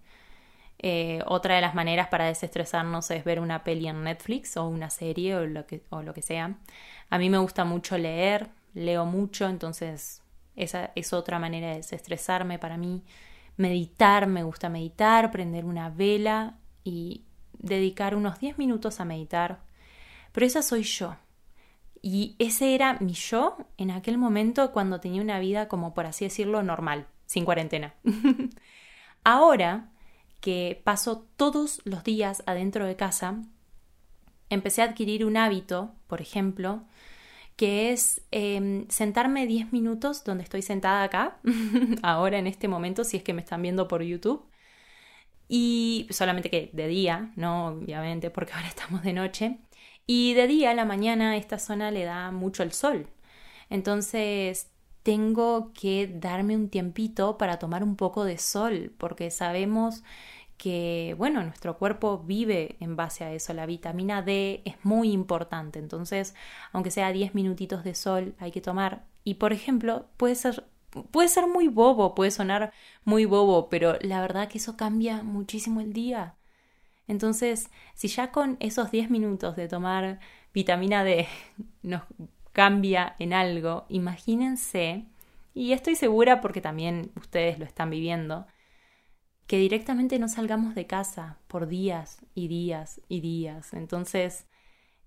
Eh, 0.79 1.21
otra 1.25 1.55
de 1.55 1.61
las 1.61 1.73
maneras 1.73 2.09
para 2.09 2.25
desestresarnos 2.25 3.09
es 3.11 3.23
ver 3.23 3.39
una 3.39 3.63
peli 3.63 3.87
en 3.87 4.03
Netflix 4.03 4.57
o 4.57 4.67
una 4.67 4.89
serie 4.89 5.35
o 5.35 5.45
lo 5.45 5.65
que, 5.65 5.83
o 5.89 6.01
lo 6.01 6.13
que 6.13 6.21
sea. 6.21 6.57
A 7.09 7.17
mí 7.17 7.29
me 7.29 7.37
gusta 7.37 7.65
mucho 7.65 7.97
leer, 7.97 8.49
leo 8.73 9.05
mucho, 9.05 9.47
entonces 9.47 10.21
esa 10.55 10.91
es 10.95 11.13
otra 11.13 11.39
manera 11.39 11.69
de 11.69 11.77
desestresarme 11.77 12.59
para 12.59 12.77
mí. 12.77 13.03
Meditar, 13.57 14.27
me 14.27 14.43
gusta 14.43 14.69
meditar, 14.69 15.31
prender 15.31 15.65
una 15.65 15.89
vela 15.89 16.55
y 16.83 17.23
dedicar 17.57 18.15
unos 18.15 18.39
10 18.39 18.57
minutos 18.57 18.99
a 18.99 19.05
meditar. 19.05 19.59
Pero 20.33 20.45
esa 20.45 20.61
soy 20.61 20.83
yo. 20.83 21.15
Y 22.07 22.35
ese 22.37 22.75
era 22.75 22.99
mi 22.99 23.13
yo 23.13 23.57
en 23.77 23.89
aquel 23.89 24.19
momento 24.19 24.71
cuando 24.71 24.99
tenía 24.99 25.23
una 25.23 25.39
vida 25.39 25.67
como 25.67 25.95
por 25.95 26.05
así 26.05 26.23
decirlo 26.23 26.61
normal, 26.61 27.07
sin 27.25 27.45
cuarentena. 27.45 27.95
Ahora 29.23 29.89
que 30.39 30.79
paso 30.83 31.25
todos 31.35 31.81
los 31.83 32.03
días 32.03 32.43
adentro 32.45 32.85
de 32.85 32.95
casa, 32.95 33.41
empecé 34.51 34.83
a 34.83 34.85
adquirir 34.85 35.25
un 35.25 35.35
hábito, 35.35 35.95
por 36.05 36.21
ejemplo, 36.21 36.83
que 37.55 37.91
es 37.91 38.21
em, 38.29 38.87
sentarme 38.87 39.47
10 39.47 39.73
minutos 39.73 40.23
donde 40.23 40.43
estoy 40.43 40.61
sentada 40.61 41.01
acá, 41.01 41.39
ahora 42.03 42.37
en 42.37 42.45
este 42.45 42.67
momento, 42.67 43.03
si 43.03 43.17
es 43.17 43.23
que 43.23 43.33
me 43.33 43.41
están 43.41 43.63
viendo 43.63 43.87
por 43.87 44.03
YouTube. 44.03 44.45
Y 45.47 46.05
solamente 46.11 46.51
que 46.51 46.69
de 46.71 46.87
día, 46.87 47.31
no 47.35 47.69
obviamente, 47.69 48.29
porque 48.29 48.53
ahora 48.53 48.67
estamos 48.67 49.01
de 49.01 49.13
noche. 49.13 49.57
Y 50.07 50.33
de 50.35 50.47
día, 50.47 50.71
a 50.71 50.73
la 50.75 50.85
mañana, 50.85 51.35
esta 51.37 51.57
zona 51.59 51.91
le 51.91 52.03
da 52.05 52.31
mucho 52.31 52.63
el 52.63 52.71
sol. 52.73 53.07
Entonces 53.69 54.71
tengo 55.03 55.71
que 55.73 56.07
darme 56.07 56.55
un 56.55 56.69
tiempito 56.69 57.37
para 57.37 57.59
tomar 57.59 57.83
un 57.83 57.95
poco 57.95 58.25
de 58.25 58.37
sol, 58.37 58.93
porque 58.97 59.31
sabemos 59.31 60.03
que, 60.57 61.15
bueno, 61.17 61.43
nuestro 61.43 61.77
cuerpo 61.77 62.19
vive 62.19 62.77
en 62.79 62.95
base 62.95 63.23
a 63.23 63.33
eso. 63.33 63.53
La 63.53 63.65
vitamina 63.65 64.21
D 64.21 64.61
es 64.65 64.75
muy 64.83 65.11
importante. 65.11 65.79
Entonces, 65.79 66.35
aunque 66.71 66.91
sea 66.91 67.11
10 67.11 67.35
minutitos 67.35 67.83
de 67.83 67.95
sol, 67.95 68.35
hay 68.39 68.51
que 68.51 68.61
tomar. 68.61 69.05
Y, 69.23 69.35
por 69.35 69.53
ejemplo, 69.53 70.07
puede 70.17 70.35
ser, 70.35 70.65
puede 71.11 71.27
ser 71.29 71.47
muy 71.47 71.67
bobo, 71.67 72.15
puede 72.15 72.31
sonar 72.31 72.71
muy 73.03 73.25
bobo, 73.25 73.69
pero 73.69 73.97
la 74.01 74.21
verdad 74.21 74.47
que 74.49 74.59
eso 74.59 74.77
cambia 74.77 75.23
muchísimo 75.23 75.81
el 75.81 75.93
día. 75.93 76.35
Entonces, 77.07 77.69
si 77.93 78.07
ya 78.07 78.31
con 78.31 78.57
esos 78.59 78.91
10 78.91 79.09
minutos 79.09 79.55
de 79.55 79.67
tomar 79.67 80.19
vitamina 80.53 81.03
D 81.03 81.27
nos 81.83 82.03
cambia 82.51 83.15
en 83.19 83.33
algo, 83.33 83.85
imagínense, 83.89 85.05
y 85.53 85.71
estoy 85.71 85.95
segura 85.95 86.41
porque 86.41 86.61
también 86.61 87.11
ustedes 87.15 87.59
lo 87.59 87.65
están 87.65 87.89
viviendo, 87.89 88.45
que 89.47 89.57
directamente 89.57 90.19
no 90.19 90.27
salgamos 90.27 90.75
de 90.75 90.87
casa 90.87 91.37
por 91.47 91.67
días 91.67 92.19
y 92.33 92.47
días 92.47 93.01
y 93.07 93.21
días. 93.21 93.73
Entonces, 93.73 94.47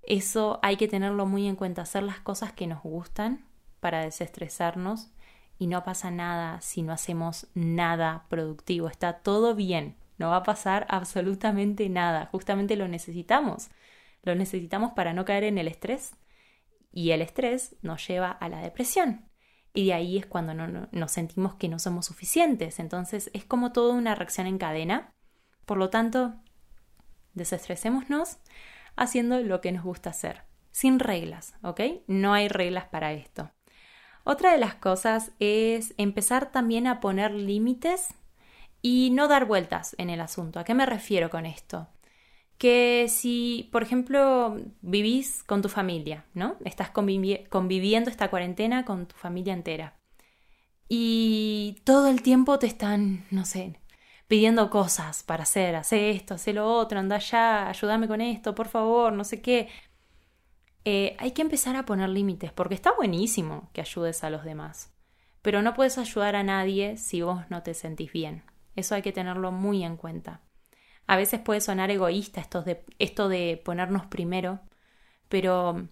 eso 0.02 0.58
hay 0.62 0.76
que 0.76 0.88
tenerlo 0.88 1.26
muy 1.26 1.46
en 1.46 1.56
cuenta, 1.56 1.82
hacer 1.82 2.02
las 2.02 2.20
cosas 2.20 2.52
que 2.52 2.66
nos 2.66 2.82
gustan 2.82 3.44
para 3.80 4.02
desestresarnos 4.02 5.10
y 5.58 5.66
no 5.66 5.84
pasa 5.84 6.10
nada 6.10 6.60
si 6.60 6.82
no 6.82 6.92
hacemos 6.92 7.48
nada 7.54 8.24
productivo, 8.28 8.88
está 8.88 9.14
todo 9.14 9.54
bien, 9.54 9.96
no 10.18 10.30
va 10.30 10.36
a 10.36 10.42
pasar 10.42 10.86
absolutamente 10.90 11.88
nada, 11.88 12.26
justamente 12.26 12.76
lo 12.76 12.88
necesitamos, 12.88 13.70
lo 14.22 14.34
necesitamos 14.34 14.92
para 14.92 15.14
no 15.14 15.24
caer 15.24 15.44
en 15.44 15.58
el 15.58 15.68
estrés 15.68 16.14
y 16.92 17.12
el 17.12 17.22
estrés 17.22 17.76
nos 17.82 18.06
lleva 18.06 18.30
a 18.30 18.48
la 18.48 18.60
depresión. 18.60 19.28
Y 19.72 19.86
de 19.86 19.92
ahí 19.92 20.18
es 20.18 20.26
cuando 20.26 20.54
no, 20.54 20.88
nos 20.90 21.12
sentimos 21.12 21.54
que 21.54 21.68
no 21.68 21.78
somos 21.78 22.06
suficientes. 22.06 22.80
Entonces 22.80 23.30
es 23.34 23.44
como 23.44 23.72
toda 23.72 23.94
una 23.94 24.14
reacción 24.14 24.46
en 24.46 24.58
cadena. 24.58 25.14
Por 25.66 25.76
lo 25.76 25.90
tanto, 25.90 26.34
desestresémonos 27.34 28.38
haciendo 28.96 29.38
lo 29.40 29.60
que 29.60 29.70
nos 29.70 29.84
gusta 29.84 30.10
hacer, 30.10 30.42
sin 30.72 30.98
reglas, 30.98 31.54
¿ok? 31.62 31.80
No 32.08 32.32
hay 32.32 32.48
reglas 32.48 32.86
para 32.86 33.12
esto. 33.12 33.52
Otra 34.24 34.52
de 34.52 34.58
las 34.58 34.74
cosas 34.74 35.30
es 35.38 35.94
empezar 35.96 36.50
también 36.50 36.86
a 36.86 37.00
poner 37.00 37.32
límites 37.32 38.08
y 38.82 39.10
no 39.10 39.28
dar 39.28 39.44
vueltas 39.44 39.94
en 39.98 40.10
el 40.10 40.20
asunto. 40.20 40.60
¿A 40.60 40.64
qué 40.64 40.74
me 40.74 40.86
refiero 40.86 41.30
con 41.30 41.46
esto? 41.46 41.88
que 42.58 43.06
si, 43.08 43.68
por 43.72 43.82
ejemplo, 43.82 44.56
vivís 44.82 45.44
con 45.44 45.62
tu 45.62 45.68
familia, 45.68 46.24
¿no? 46.34 46.56
Estás 46.64 46.90
conviviendo 46.90 48.10
esta 48.10 48.28
cuarentena 48.30 48.84
con 48.84 49.06
tu 49.06 49.16
familia 49.16 49.54
entera. 49.54 49.96
Y 50.88 51.80
todo 51.84 52.08
el 52.08 52.22
tiempo 52.22 52.58
te 52.58 52.66
están, 52.66 53.26
no 53.30 53.44
sé, 53.44 53.78
pidiendo 54.26 54.70
cosas 54.70 55.22
para 55.22 55.44
hacer, 55.44 55.76
hacer 55.76 56.02
esto, 56.16 56.34
hacer 56.34 56.56
lo 56.56 56.66
otro, 56.66 56.98
anda 56.98 57.16
allá, 57.16 57.68
ayúdame 57.68 58.08
con 58.08 58.20
esto, 58.20 58.54
por 58.54 58.68
favor, 58.68 59.12
no 59.12 59.24
sé 59.24 59.40
qué. 59.40 59.68
Eh, 60.84 61.16
hay 61.18 61.32
que 61.32 61.42
empezar 61.42 61.76
a 61.76 61.84
poner 61.84 62.08
límites, 62.08 62.52
porque 62.52 62.74
está 62.74 62.92
buenísimo 62.96 63.70
que 63.72 63.82
ayudes 63.82 64.24
a 64.24 64.30
los 64.30 64.44
demás, 64.44 64.92
pero 65.42 65.62
no 65.62 65.74
puedes 65.74 65.98
ayudar 65.98 66.34
a 66.36 66.42
nadie 66.42 66.96
si 66.96 67.22
vos 67.22 67.42
no 67.50 67.62
te 67.62 67.74
sentís 67.74 68.12
bien. 68.12 68.42
Eso 68.78 68.94
hay 68.94 69.02
que 69.02 69.10
tenerlo 69.10 69.50
muy 69.50 69.82
en 69.82 69.96
cuenta. 69.96 70.40
A 71.08 71.16
veces 71.16 71.40
puede 71.40 71.60
sonar 71.60 71.90
egoísta 71.90 72.40
esto 72.40 72.62
de, 72.62 72.84
esto 73.00 73.28
de 73.28 73.60
ponernos 73.64 74.06
primero, 74.06 74.60
pero 75.28 75.88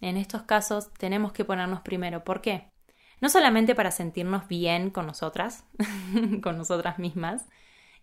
en 0.00 0.16
estos 0.16 0.44
casos 0.44 0.90
tenemos 0.94 1.32
que 1.32 1.44
ponernos 1.44 1.82
primero. 1.82 2.24
¿Por 2.24 2.40
qué? 2.40 2.72
No 3.20 3.28
solamente 3.28 3.74
para 3.74 3.90
sentirnos 3.90 4.48
bien 4.48 4.88
con 4.88 5.04
nosotras, 5.04 5.64
con 6.42 6.56
nosotras 6.56 6.98
mismas, 6.98 7.44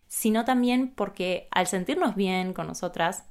sino 0.05 0.45
también 0.45 0.93
porque 0.93 1.47
al 1.49 1.65
sentirnos 1.65 2.15
bien 2.15 2.53
con 2.53 2.67
nosotras 2.67 3.23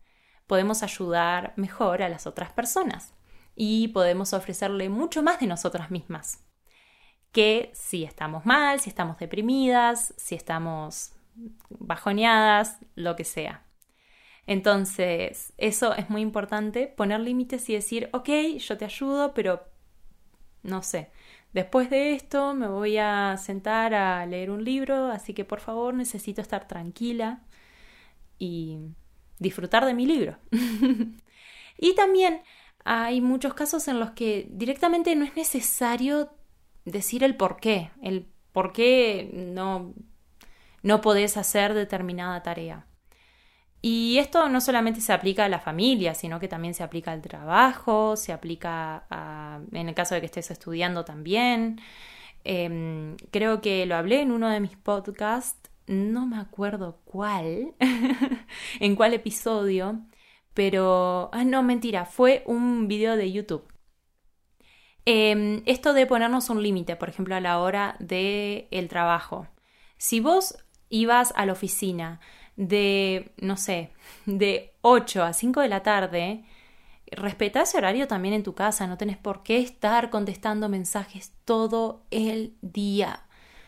podemos 0.48 0.82
ayudar 0.82 1.52
mejor 1.54 2.02
a 2.02 2.08
las 2.08 2.26
otras 2.26 2.50
personas 2.50 3.14
y 3.54 3.88
podemos 3.88 4.32
ofrecerle 4.32 4.88
mucho 4.88 5.22
más 5.22 5.38
de 5.38 5.46
nosotras 5.46 5.92
mismas 5.92 6.44
que 7.34 7.72
si 7.74 8.04
estamos 8.04 8.46
mal, 8.46 8.80
si 8.80 8.88
estamos 8.88 9.18
deprimidas, 9.18 10.14
si 10.16 10.36
estamos 10.36 11.12
bajoneadas, 11.68 12.78
lo 12.94 13.16
que 13.16 13.24
sea. 13.24 13.64
Entonces, 14.46 15.52
eso 15.58 15.94
es 15.94 16.08
muy 16.10 16.22
importante, 16.22 16.86
poner 16.86 17.20
límites 17.20 17.68
y 17.68 17.74
decir, 17.74 18.08
ok, 18.12 18.28
yo 18.58 18.78
te 18.78 18.84
ayudo, 18.84 19.34
pero 19.34 19.64
no 20.62 20.82
sé, 20.82 21.10
después 21.52 21.90
de 21.90 22.14
esto 22.14 22.54
me 22.54 22.68
voy 22.68 22.98
a 22.98 23.36
sentar 23.36 23.94
a 23.94 24.24
leer 24.26 24.50
un 24.50 24.64
libro, 24.64 25.06
así 25.08 25.34
que 25.34 25.44
por 25.44 25.58
favor 25.58 25.92
necesito 25.92 26.40
estar 26.40 26.68
tranquila 26.68 27.40
y 28.38 28.78
disfrutar 29.40 29.84
de 29.86 29.94
mi 29.94 30.06
libro. 30.06 30.38
y 31.78 31.94
también 31.96 32.42
hay 32.84 33.20
muchos 33.20 33.54
casos 33.54 33.88
en 33.88 33.98
los 33.98 34.12
que 34.12 34.46
directamente 34.50 35.16
no 35.16 35.24
es 35.24 35.34
necesario 35.34 36.30
decir 36.84 37.24
el 37.24 37.36
por 37.36 37.58
qué, 37.58 37.90
el 38.02 38.26
por 38.52 38.72
qué 38.72 39.30
no 39.32 39.94
no 40.84 41.00
podés 41.00 41.36
hacer 41.36 41.74
determinada 41.74 42.42
tarea. 42.42 42.86
Y 43.82 44.18
esto 44.18 44.48
no 44.48 44.60
solamente 44.60 45.00
se 45.00 45.12
aplica 45.12 45.44
a 45.44 45.48
la 45.48 45.58
familia, 45.58 46.14
sino 46.14 46.40
que 46.40 46.48
también 46.48 46.74
se 46.74 46.82
aplica 46.82 47.12
al 47.12 47.22
trabajo, 47.22 48.16
se 48.16 48.32
aplica 48.32 49.04
a, 49.10 49.60
en 49.72 49.88
el 49.88 49.94
caso 49.94 50.14
de 50.14 50.20
que 50.20 50.26
estés 50.26 50.50
estudiando 50.50 51.04
también. 51.04 51.80
Em, 52.44 53.16
creo 53.30 53.60
que 53.60 53.86
lo 53.86 53.96
hablé 53.96 54.20
en 54.22 54.30
uno 54.30 54.48
de 54.48 54.60
mis 54.60 54.76
podcasts, 54.76 55.70
no 55.86 56.26
me 56.26 56.38
acuerdo 56.38 57.00
cuál, 57.04 57.74
en 58.80 58.96
cuál 58.96 59.14
episodio, 59.14 60.00
pero... 60.54 61.30
Ah, 61.32 61.44
no, 61.44 61.62
mentira, 61.62 62.04
fue 62.06 62.42
un 62.46 62.88
video 62.88 63.16
de 63.16 63.32
YouTube. 63.32 63.73
Em, 65.06 65.62
esto 65.66 65.92
de 65.92 66.06
ponernos 66.06 66.48
un 66.48 66.62
límite, 66.62 66.96
por 66.96 67.08
ejemplo, 67.08 67.34
a 67.34 67.40
la 67.40 67.58
hora 67.58 67.96
del 67.98 68.68
el 68.70 68.88
trabajo. 68.88 69.46
Si 69.98 70.20
vos 70.20 70.56
ibas 70.88 71.32
a 71.36 71.46
la 71.46 71.52
oficina 71.52 72.20
de, 72.56 73.32
no 73.38 73.56
sé, 73.56 73.90
de 74.26 74.74
8 74.80 75.22
a 75.24 75.32
5 75.32 75.60
de 75.60 75.68
la 75.68 75.82
tarde, 75.82 76.44
respeta 77.10 77.62
ese 77.62 77.78
horario 77.78 78.06
también 78.08 78.34
en 78.34 78.42
tu 78.42 78.54
casa, 78.54 78.86
no 78.86 78.96
tenés 78.96 79.18
por 79.18 79.42
qué 79.42 79.58
estar 79.58 80.10
contestando 80.10 80.68
mensajes 80.68 81.32
todo 81.44 82.04
el 82.10 82.56
día. 82.62 83.24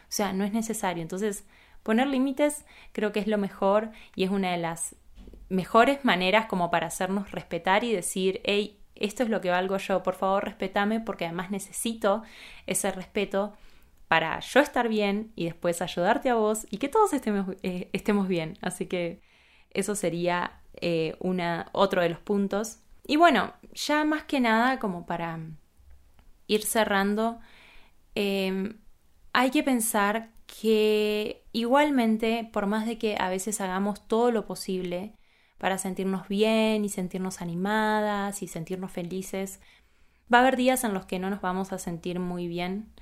O 0.08 0.12
sea, 0.12 0.32
no 0.32 0.44
es 0.44 0.52
necesario. 0.52 1.02
Entonces, 1.02 1.44
poner 1.82 2.06
límites 2.06 2.64
creo 2.92 3.12
que 3.12 3.20
es 3.20 3.26
lo 3.26 3.38
mejor 3.38 3.90
y 4.14 4.24
es 4.24 4.30
una 4.30 4.52
de 4.52 4.58
las 4.58 4.96
mejores 5.48 6.04
maneras 6.04 6.46
como 6.46 6.70
para 6.70 6.86
hacernos 6.88 7.30
respetar 7.30 7.84
y 7.84 7.92
decir, 7.92 8.40
hey, 8.44 8.80
esto 9.00 9.22
es 9.22 9.28
lo 9.28 9.40
que 9.40 9.50
valgo 9.50 9.76
yo, 9.78 10.02
por 10.02 10.14
favor 10.14 10.44
respetame 10.44 11.00
porque 11.00 11.24
además 11.26 11.50
necesito 11.50 12.22
ese 12.66 12.90
respeto 12.90 13.54
para 14.08 14.38
yo 14.40 14.60
estar 14.60 14.88
bien 14.88 15.32
y 15.34 15.46
después 15.46 15.82
ayudarte 15.82 16.30
a 16.30 16.34
vos 16.34 16.66
y 16.70 16.78
que 16.78 16.88
todos 16.88 17.12
estemos, 17.12 17.56
eh, 17.62 17.90
estemos 17.92 18.28
bien. 18.28 18.56
Así 18.60 18.86
que 18.86 19.20
eso 19.70 19.94
sería 19.94 20.60
eh, 20.80 21.16
una, 21.20 21.68
otro 21.72 22.02
de 22.02 22.10
los 22.10 22.20
puntos. 22.20 22.78
Y 23.06 23.16
bueno, 23.16 23.54
ya 23.74 24.04
más 24.04 24.24
que 24.24 24.40
nada, 24.40 24.78
como 24.78 25.06
para 25.06 25.38
ir 26.46 26.62
cerrando, 26.64 27.40
em, 28.14 28.78
hay 29.32 29.50
que 29.50 29.62
pensar 29.62 30.30
que 30.46 31.44
igualmente, 31.52 32.48
por 32.52 32.66
más 32.66 32.86
de 32.86 32.98
que 32.98 33.16
a 33.18 33.28
veces 33.28 33.60
hagamos 33.60 34.06
todo 34.06 34.30
lo 34.30 34.46
posible 34.46 35.15
para 35.58 35.78
sentirnos 35.78 36.28
bien 36.28 36.84
y 36.84 36.88
sentirnos 36.88 37.40
animadas 37.40 38.42
y 38.42 38.48
sentirnos 38.48 38.92
felices, 38.92 39.60
va 40.32 40.38
a 40.38 40.40
haber 40.42 40.56
días 40.56 40.84
en 40.84 40.94
los 40.94 41.06
que 41.06 41.18
no 41.18 41.30
nos 41.30 41.40
vamos 41.40 41.72
a 41.72 41.78
sentir 41.78 42.18
muy 42.20 42.48
bien, 42.48 42.92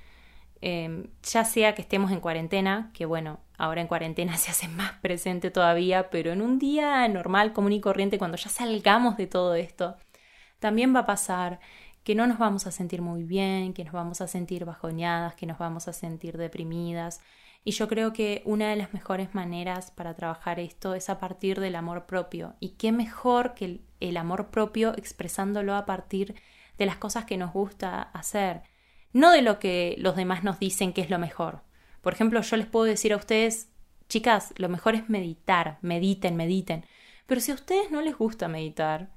em, 0.61 1.09
ya 1.23 1.45
sea 1.45 1.75
que 1.75 1.81
estemos 1.81 2.11
en 2.11 2.19
cuarentena, 2.19 2.91
que 2.93 3.05
bueno, 3.05 3.39
ahora 3.57 3.81
en 3.81 3.87
cuarentena 3.87 4.37
se 4.37 4.51
hace 4.51 4.67
más 4.67 4.93
presente 5.01 5.51
todavía, 5.51 6.09
pero 6.09 6.31
en 6.31 6.41
un 6.41 6.59
día 6.59 7.07
normal, 7.07 7.53
común 7.53 7.73
y 7.73 7.81
corriente, 7.81 8.17
cuando 8.17 8.37
ya 8.37 8.49
salgamos 8.49 9.17
de 9.17 9.27
todo 9.27 9.55
esto, 9.55 9.97
también 10.59 10.95
va 10.95 11.01
a 11.01 11.05
pasar 11.05 11.59
que 12.03 12.15
no 12.15 12.27
nos 12.27 12.37
vamos 12.37 12.67
a 12.67 12.71
sentir 12.71 13.01
muy 13.01 13.23
bien, 13.23 13.73
que 13.73 13.83
nos 13.83 13.93
vamos 13.93 14.21
a 14.21 14.27
sentir 14.27 14.65
bajoneadas, 14.65 15.35
que 15.35 15.47
nos 15.47 15.57
vamos 15.57 15.87
a 15.87 15.93
sentir 15.93 16.37
deprimidas. 16.37 17.21
Y 17.67 17.71
yo 17.71 17.87
creo 17.87 18.13
que 18.13 18.43
una 18.45 18.69
de 18.69 18.75
las 18.75 18.93
mejores 18.93 19.33
maneras 19.33 19.89
para 19.89 20.13
trabajar 20.13 20.59
esto 20.59 20.93
es 20.93 21.09
a 21.09 21.17
partir 21.19 21.59
del 21.59 21.75
amor 21.75 22.05
propio. 22.05 22.53
Y 22.59 22.69
qué 22.69 22.91
mejor 22.91 23.55
que 23.55 23.81
el, 23.99 24.17
amor 24.17 24.51
propio 24.51 24.95
expresándolo 24.95 25.73
a 25.73 25.87
partir 25.87 26.35
de 26.77 26.85
las 26.85 26.97
cosas 26.97 27.25
que 27.25 27.37
nos 27.37 27.51
gusta 27.53 28.03
hacer, 28.03 28.61
no 29.13 29.31
de 29.31 29.41
lo 29.41 29.57
que 29.57 29.95
los 29.97 30.15
demás 30.15 30.43
nos 30.43 30.59
dicen 30.59 30.93
que 30.93 31.01
es 31.01 31.09
lo 31.09 31.17
mejor. 31.17 31.63
Por 32.03 32.13
ejemplo, 32.13 32.39
yo 32.39 32.55
les 32.55 32.67
puedo 32.67 32.85
decir 32.85 33.13
a 33.13 33.17
ustedes, 33.17 33.69
chicas, 34.09 34.53
lo 34.57 34.69
mejor 34.69 34.93
es 34.93 35.09
meditar, 35.09 35.79
mediten, 35.81 36.35
mediten. 36.35 36.85
Pero 37.25 37.41
si 37.41 37.51
a 37.51 37.55
ustedes 37.55 37.89
no 37.89 38.01
les 38.01 38.15
gusta 38.15 38.47
meditar, 38.47 39.09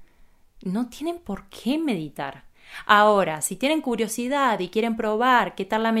no 0.63 0.89
tienen 0.89 1.19
por 1.19 1.49
qué 1.49 1.77
meditar. 1.77 2.45
Ahora, 2.85 3.41
si 3.41 3.55
tienen 3.55 3.81
curiosidad 3.81 4.59
y 4.59 4.69
quieren 4.69 4.95
probar 4.95 5.55
qué 5.55 5.65
tal 5.65 5.83
la, 5.83 5.91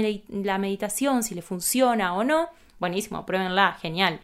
meditación, 0.57 1.23
si 1.23 1.35
le 1.35 1.41
funciona 1.41 2.13
o 2.13 2.23
no, 2.23 2.49
buenísimo, 2.79 3.25
pruébenla, 3.25 3.73
genial. 3.81 4.21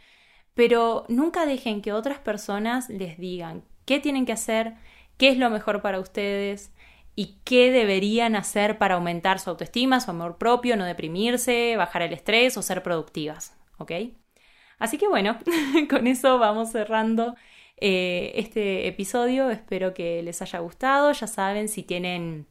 Pero 0.54 1.06
nunca 1.10 1.46
dejen 1.46 1.82
que 1.82 1.94
otras 1.94 2.20
personas 2.20 2.90
les 2.90 3.18
digan 3.18 3.64
qué 3.86 4.00
tienen 4.00 4.26
que 4.26 4.32
hacer, 4.32 4.76
qué 5.18 5.30
es 5.30 5.38
lo 5.38 5.50
mejor 5.50 5.82
para 5.82 6.00
ustedes 6.00 6.72
y 7.16 7.38
qué 7.44 7.72
deberían 7.72 8.36
hacer 8.36 8.78
para 8.78 8.96
aumentar 8.96 9.40
su 9.40 9.50
autoestima, 9.50 10.00
su 10.00 10.12
amor 10.12 10.38
propio, 10.38 10.76
no 10.78 10.86
deprimirse, 10.86 11.76
bajar 11.78 12.02
el 12.04 12.14
estrés 12.14 12.58
o 12.58 12.62
ser 12.62 12.84
productivas. 12.84 13.56
¿Ok? 13.78 13.92
Así 14.80 14.98
que 14.98 15.08
bueno, 15.08 15.38
con 15.90 16.08
eso 16.08 16.40
vamos 16.40 16.72
cerrando 16.72 17.36
eh, 17.78 18.32
este 18.36 18.88
episodio. 18.88 19.50
Espero 19.50 19.94
que 19.94 20.22
les 20.24 20.42
haya 20.42 20.60
gustado. 20.60 21.12
Ya 21.12 21.28
saben, 21.28 21.70
si 21.70 21.84
tienen 21.84 22.48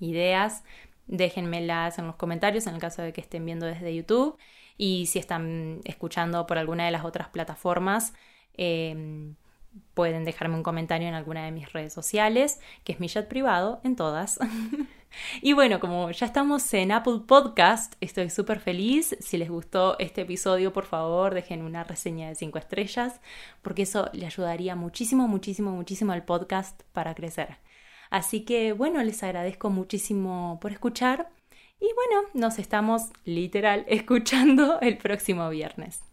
ideas, 0.00 0.64
déjenmelas 1.06 1.98
en 1.98 2.06
los 2.06 2.16
comentarios 2.16 2.66
en 2.66 2.74
el 2.74 2.80
caso 2.80 3.02
de 3.02 3.12
que 3.12 3.20
estén 3.20 3.44
viendo 3.44 3.66
desde 3.66 3.94
YouTube. 3.94 4.36
Y 4.76 5.06
si 5.06 5.18
están 5.18 5.80
escuchando 5.84 6.46
por 6.46 6.58
alguna 6.58 6.84
de 6.84 6.92
las 6.92 7.04
otras 7.04 7.28
plataformas, 7.28 8.14
em, 8.54 9.34
pueden 9.94 10.24
dejarme 10.24 10.56
un 10.56 10.62
comentario 10.62 11.08
en 11.08 11.14
alguna 11.14 11.44
de 11.44 11.52
mis 11.52 11.72
redes 11.72 11.92
sociales, 11.92 12.60
que 12.84 12.92
es 12.92 13.00
mi 13.00 13.08
chat 13.08 13.28
privado, 13.28 13.80
en 13.84 13.96
todas. 13.96 14.38
y 15.42 15.52
bueno, 15.52 15.80
como 15.80 16.10
ya 16.10 16.26
estamos 16.26 16.72
en 16.74 16.92
Apple 16.92 17.20
Podcast, 17.26 17.94
estoy 18.00 18.30
súper 18.30 18.60
feliz. 18.60 19.16
Si 19.20 19.36
les 19.36 19.50
gustó 19.50 19.98
este 19.98 20.22
episodio, 20.22 20.72
por 20.72 20.84
favor, 20.84 21.34
dejen 21.34 21.62
una 21.62 21.84
reseña 21.84 22.28
de 22.28 22.34
5 22.34 22.58
estrellas, 22.58 23.20
porque 23.62 23.82
eso 23.82 24.10
le 24.12 24.26
ayudaría 24.26 24.76
muchísimo, 24.76 25.28
muchísimo, 25.28 25.70
muchísimo 25.70 26.12
al 26.12 26.24
podcast 26.24 26.82
para 26.92 27.14
crecer. 27.14 27.58
Así 28.10 28.44
que 28.44 28.72
bueno, 28.72 29.02
les 29.02 29.22
agradezco 29.22 29.70
muchísimo 29.70 30.58
por 30.60 30.72
escuchar 30.72 31.30
y 31.80 31.86
bueno, 31.94 32.28
nos 32.34 32.58
estamos 32.58 33.02
literal 33.24 33.84
escuchando 33.88 34.80
el 34.80 34.98
próximo 34.98 35.48
viernes. 35.50 36.07